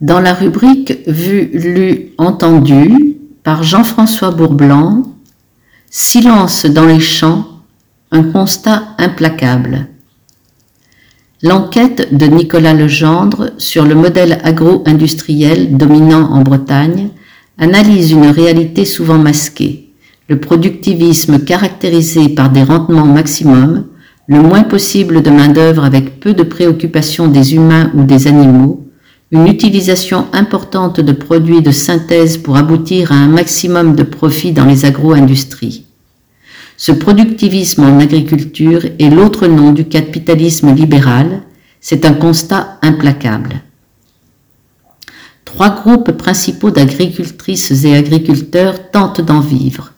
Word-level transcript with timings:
Dans 0.00 0.20
la 0.20 0.34
rubrique 0.34 0.98
Vu, 1.06 1.50
lu, 1.52 2.12
entendu 2.18 3.16
par 3.44 3.62
Jean-François 3.62 4.32
Bourblanc, 4.32 5.04
Silence 5.88 6.66
dans 6.66 6.86
les 6.86 6.98
champs, 6.98 7.46
un 8.10 8.24
constat 8.24 8.82
implacable. 8.98 9.86
L'enquête 11.42 12.12
de 12.12 12.26
Nicolas 12.26 12.74
Legendre 12.74 13.52
sur 13.58 13.84
le 13.84 13.94
modèle 13.94 14.40
agro-industriel 14.42 15.76
dominant 15.76 16.32
en 16.32 16.42
Bretagne 16.42 17.10
analyse 17.58 18.10
une 18.10 18.26
réalité 18.26 18.84
souvent 18.84 19.18
masquée, 19.18 19.92
le 20.28 20.40
productivisme 20.40 21.38
caractérisé 21.38 22.30
par 22.30 22.50
des 22.50 22.64
rendements 22.64 23.06
maximums, 23.06 23.84
le 24.26 24.40
moins 24.40 24.64
possible 24.64 25.22
de 25.22 25.30
main-d'œuvre 25.30 25.84
avec 25.84 26.18
peu 26.18 26.32
de 26.34 26.42
préoccupations 26.42 27.28
des 27.28 27.54
humains 27.54 27.92
ou 27.94 28.02
des 28.02 28.26
animaux, 28.26 28.83
une 29.30 29.48
utilisation 29.48 30.26
importante 30.32 31.00
de 31.00 31.12
produits 31.12 31.62
de 31.62 31.70
synthèse 31.70 32.38
pour 32.38 32.56
aboutir 32.56 33.12
à 33.12 33.16
un 33.16 33.28
maximum 33.28 33.96
de 33.96 34.02
profit 34.02 34.52
dans 34.52 34.64
les 34.64 34.84
agro-industries. 34.84 35.86
Ce 36.76 36.92
productivisme 36.92 37.84
en 37.84 37.98
agriculture 38.00 38.84
est 38.98 39.10
l'autre 39.10 39.46
nom 39.46 39.72
du 39.72 39.86
capitalisme 39.86 40.74
libéral, 40.74 41.42
c'est 41.80 42.04
un 42.04 42.14
constat 42.14 42.78
implacable. 42.82 43.62
Trois 45.44 45.70
groupes 45.70 46.12
principaux 46.12 46.70
d'agricultrices 46.70 47.84
et 47.84 47.94
agriculteurs 47.94 48.90
tentent 48.90 49.20
d'en 49.20 49.40
vivre. 49.40 49.92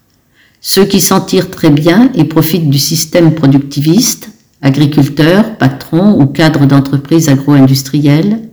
Ceux 0.60 0.84
qui 0.84 1.00
s'en 1.00 1.20
tirent 1.20 1.50
très 1.50 1.70
bien 1.70 2.10
et 2.14 2.24
profitent 2.24 2.68
du 2.68 2.78
système 2.78 3.34
productiviste, 3.34 4.30
agriculteurs, 4.60 5.56
patrons 5.56 6.20
ou 6.20 6.26
cadres 6.26 6.66
d'entreprises 6.66 7.28
agro-industrielles, 7.28 8.48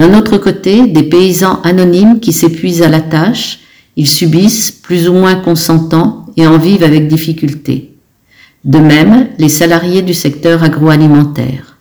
d'un 0.00 0.16
autre 0.18 0.38
côté, 0.38 0.86
des 0.86 1.02
paysans 1.02 1.60
anonymes 1.62 2.20
qui 2.20 2.32
s'épuisent 2.32 2.80
à 2.80 2.88
la 2.88 3.02
tâche, 3.02 3.58
ils 3.96 4.08
subissent, 4.08 4.70
plus 4.70 5.10
ou 5.10 5.12
moins 5.12 5.34
consentants, 5.34 6.24
et 6.38 6.46
en 6.46 6.56
vivent 6.56 6.84
avec 6.84 7.06
difficulté. 7.06 7.92
De 8.64 8.78
même, 8.78 9.28
les 9.36 9.50
salariés 9.50 10.00
du 10.00 10.14
secteur 10.14 10.62
agroalimentaire. 10.62 11.76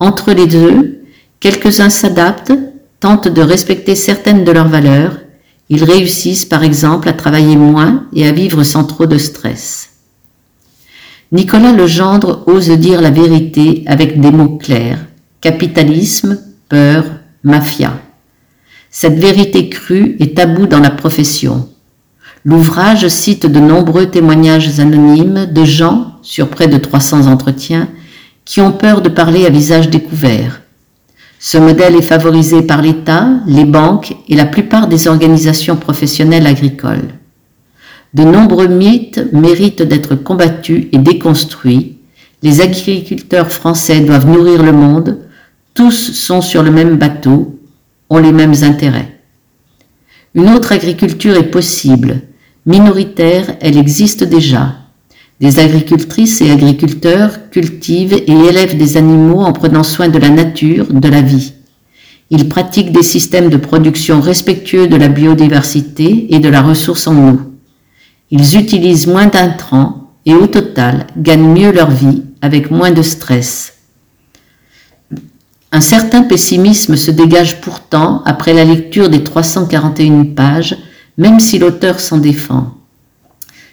Entre 0.00 0.32
les 0.32 0.46
deux, 0.46 1.02
quelques-uns 1.40 1.90
s'adaptent, 1.90 2.54
tentent 3.00 3.28
de 3.28 3.42
respecter 3.42 3.96
certaines 3.96 4.44
de 4.44 4.52
leurs 4.52 4.68
valeurs, 4.68 5.18
ils 5.68 5.84
réussissent 5.84 6.46
par 6.46 6.64
exemple 6.64 7.10
à 7.10 7.12
travailler 7.12 7.56
moins 7.56 8.06
et 8.14 8.26
à 8.26 8.32
vivre 8.32 8.62
sans 8.62 8.84
trop 8.84 9.04
de 9.04 9.18
stress. 9.18 9.90
Nicolas 11.32 11.72
Legendre 11.72 12.44
ose 12.46 12.70
dire 12.70 13.02
la 13.02 13.10
vérité 13.10 13.82
avec 13.86 14.18
des 14.18 14.30
mots 14.30 14.56
clairs, 14.56 15.04
capitalisme, 15.42 16.38
mafia. 17.42 17.98
Cette 18.90 19.18
vérité 19.18 19.68
crue 19.68 20.16
est 20.20 20.36
tabou 20.36 20.66
dans 20.66 20.80
la 20.80 20.90
profession. 20.90 21.68
L'ouvrage 22.44 23.08
cite 23.08 23.46
de 23.46 23.58
nombreux 23.58 24.06
témoignages 24.06 24.78
anonymes 24.78 25.46
de 25.46 25.64
gens, 25.64 26.18
sur 26.22 26.48
près 26.48 26.68
de 26.68 26.76
300 26.76 27.26
entretiens, 27.26 27.88
qui 28.44 28.60
ont 28.60 28.72
peur 28.72 29.00
de 29.00 29.08
parler 29.08 29.46
à 29.46 29.50
visage 29.50 29.88
découvert. 29.88 30.60
Ce 31.38 31.58
modèle 31.58 31.96
est 31.96 32.02
favorisé 32.02 32.62
par 32.62 32.82
l'État, 32.82 33.28
les 33.46 33.64
banques 33.64 34.14
et 34.28 34.36
la 34.36 34.46
plupart 34.46 34.86
des 34.86 35.08
organisations 35.08 35.76
professionnelles 35.76 36.46
agricoles. 36.46 37.08
De 38.14 38.22
nombreux 38.22 38.68
mythes 38.68 39.20
méritent 39.32 39.82
d'être 39.82 40.14
combattus 40.14 40.86
et 40.92 40.98
déconstruits. 40.98 41.98
Les 42.42 42.60
agriculteurs 42.60 43.50
français 43.50 44.00
doivent 44.00 44.28
nourrir 44.28 44.62
le 44.62 44.72
monde, 44.72 45.18
tous 45.74 46.12
sont 46.12 46.40
sur 46.40 46.62
le 46.62 46.70
même 46.70 46.96
bateau, 46.96 47.58
ont 48.08 48.18
les 48.18 48.32
mêmes 48.32 48.54
intérêts. 48.62 49.18
Une 50.34 50.50
autre 50.50 50.72
agriculture 50.72 51.36
est 51.36 51.50
possible. 51.50 52.22
Minoritaire, 52.64 53.56
elle 53.60 53.76
existe 53.76 54.22
déjà. 54.24 54.76
Des 55.40 55.58
agricultrices 55.58 56.40
et 56.40 56.50
agriculteurs 56.50 57.50
cultivent 57.50 58.14
et 58.14 58.30
élèvent 58.30 58.78
des 58.78 58.96
animaux 58.96 59.40
en 59.40 59.52
prenant 59.52 59.82
soin 59.82 60.08
de 60.08 60.18
la 60.18 60.28
nature, 60.28 60.86
de 60.92 61.08
la 61.08 61.20
vie. 61.20 61.54
Ils 62.30 62.48
pratiquent 62.48 62.92
des 62.92 63.02
systèmes 63.02 63.50
de 63.50 63.56
production 63.56 64.20
respectueux 64.20 64.86
de 64.86 64.96
la 64.96 65.08
biodiversité 65.08 66.32
et 66.34 66.38
de 66.38 66.48
la 66.48 66.62
ressource 66.62 67.06
en 67.08 67.30
eau. 67.30 67.40
Ils 68.30 68.56
utilisent 68.56 69.08
moins 69.08 69.26
d'intrants 69.26 70.10
et 70.24 70.34
au 70.34 70.46
total 70.46 71.06
gagnent 71.16 71.52
mieux 71.52 71.72
leur 71.72 71.90
vie 71.90 72.22
avec 72.40 72.70
moins 72.70 72.92
de 72.92 73.02
stress. 73.02 73.73
Un 75.74 75.80
certain 75.80 76.22
pessimisme 76.22 76.94
se 76.94 77.10
dégage 77.10 77.60
pourtant 77.60 78.22
après 78.26 78.52
la 78.52 78.64
lecture 78.64 79.08
des 79.08 79.24
341 79.24 80.26
pages, 80.26 80.76
même 81.18 81.40
si 81.40 81.58
l'auteur 81.58 81.98
s'en 81.98 82.18
défend. 82.18 82.74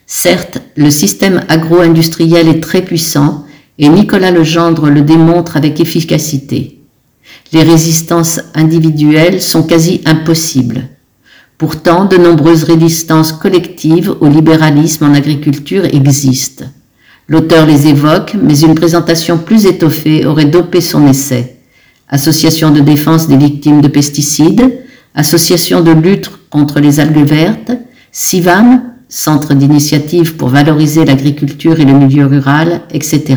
Certes, 0.08 0.58
le 0.76 0.90
système 0.90 1.44
agro-industriel 1.48 2.48
est 2.48 2.60
très 2.60 2.82
puissant 2.82 3.46
et 3.78 3.88
Nicolas 3.88 4.32
Legendre 4.32 4.90
le 4.90 5.02
démontre 5.02 5.58
avec 5.58 5.80
efficacité. 5.80 6.82
Les 7.54 7.62
résistances 7.62 8.40
individuelles 8.56 9.40
sont 9.40 9.62
quasi 9.62 10.02
impossibles. 10.06 10.88
Pourtant, 11.60 12.06
de 12.06 12.18
nombreuses 12.18 12.64
résistances 12.64 13.32
collectives 13.32 14.16
au 14.22 14.28
libéralisme 14.28 15.06
en 15.06 15.14
agriculture 15.14 15.86
existent. 15.86 16.66
L'auteur 17.28 17.68
les 17.68 17.86
évoque, 17.86 18.36
mais 18.42 18.60
une 18.60 18.74
présentation 18.74 19.38
plus 19.38 19.68
étoffée 19.68 20.26
aurait 20.26 20.46
dopé 20.46 20.82
son 20.82 21.06
essai. 21.06 21.61
Association 22.12 22.72
de 22.72 22.82
défense 22.82 23.28
des 23.28 23.38
victimes 23.38 23.82
de 23.82 23.88
pesticides, 23.88 24.80
Association 25.16 25.82
de 25.82 25.92
lutte 25.92 26.30
contre 26.50 26.80
les 26.80 27.00
algues 27.00 27.26
vertes, 27.26 27.72
CIVAM, 28.12 28.84
Centre 29.10 29.54
d'initiative 29.54 30.38
pour 30.38 30.48
valoriser 30.48 31.04
l'agriculture 31.04 31.82
et 31.82 31.86
le 31.86 31.94
milieu 31.94 32.26
rural, 32.28 32.82
etc. 32.92 33.36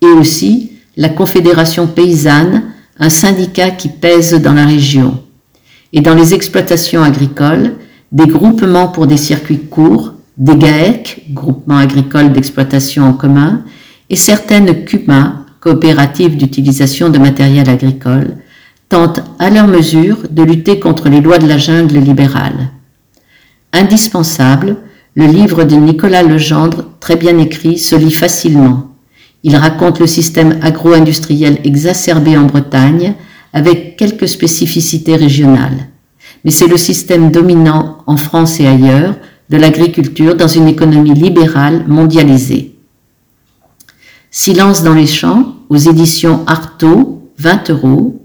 Et 0.00 0.06
aussi 0.06 0.72
la 0.96 1.10
Confédération 1.10 1.86
paysanne, 1.86 2.62
un 2.98 3.10
syndicat 3.10 3.70
qui 3.70 3.88
pèse 3.88 4.32
dans 4.40 4.54
la 4.54 4.64
région. 4.64 5.22
Et 5.92 6.00
dans 6.00 6.14
les 6.14 6.32
exploitations 6.32 7.02
agricoles, 7.02 7.74
des 8.10 8.26
groupements 8.26 8.88
pour 8.88 9.06
des 9.06 9.18
circuits 9.18 9.66
courts, 9.66 10.14
des 10.38 10.56
GAEC, 10.56 11.24
groupements 11.30 11.78
agricoles 11.78 12.32
d'exploitation 12.32 13.04
en 13.04 13.12
commun, 13.12 13.64
et 14.08 14.16
certaines 14.16 14.84
CUMA, 14.84 15.43
coopératives 15.64 16.36
d'utilisation 16.36 17.08
de 17.08 17.18
matériel 17.18 17.70
agricole, 17.70 18.36
tentent 18.90 19.22
à 19.38 19.48
leur 19.48 19.66
mesure 19.66 20.18
de 20.30 20.42
lutter 20.42 20.78
contre 20.78 21.08
les 21.08 21.22
lois 21.22 21.38
de 21.38 21.48
la 21.48 21.56
jungle 21.56 21.96
libérale. 21.98 22.68
Indispensable, 23.72 24.76
le 25.14 25.26
livre 25.26 25.64
de 25.64 25.74
Nicolas 25.74 26.22
Legendre, 26.22 26.84
très 27.00 27.16
bien 27.16 27.38
écrit, 27.38 27.78
se 27.78 27.96
lit 27.96 28.12
facilement. 28.12 28.90
Il 29.42 29.56
raconte 29.56 30.00
le 30.00 30.06
système 30.06 30.58
agro-industriel 30.60 31.58
exacerbé 31.64 32.36
en 32.36 32.44
Bretagne, 32.44 33.14
avec 33.54 33.96
quelques 33.96 34.28
spécificités 34.28 35.16
régionales. 35.16 35.88
Mais 36.44 36.50
c'est 36.50 36.66
le 36.66 36.76
système 36.76 37.30
dominant 37.30 37.98
en 38.06 38.18
France 38.18 38.60
et 38.60 38.66
ailleurs 38.66 39.14
de 39.48 39.56
l'agriculture 39.56 40.34
dans 40.34 40.48
une 40.48 40.68
économie 40.68 41.14
libérale 41.14 41.84
mondialisée. 41.88 42.73
Silence 44.36 44.82
dans 44.82 44.94
les 44.94 45.06
champs, 45.06 45.54
aux 45.68 45.76
éditions 45.76 46.40
Artaud, 46.48 47.22
20 47.38 47.70
euros, 47.70 48.20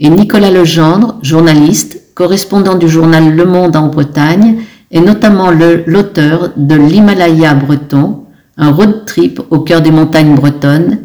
et 0.00 0.08
Nicolas 0.08 0.50
Legendre, 0.50 1.18
journaliste, 1.20 2.00
correspondant 2.14 2.76
du 2.76 2.88
journal 2.88 3.36
Le 3.36 3.44
Monde 3.44 3.76
en 3.76 3.88
Bretagne, 3.88 4.60
est 4.90 5.02
notamment 5.02 5.50
l'auteur 5.50 6.52
de 6.56 6.74
L'Himalaya 6.74 7.52
breton, 7.52 8.24
un 8.56 8.70
road 8.70 9.04
trip 9.04 9.38
au 9.50 9.58
cœur 9.58 9.82
des 9.82 9.90
montagnes 9.90 10.34
bretonnes, 10.34 11.00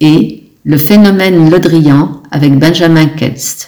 et 0.00 0.44
Le 0.62 0.76
phénomène 0.76 1.50
Le 1.50 1.60
avec 2.30 2.60
Benjamin 2.60 3.06
Ketz. 3.06 3.66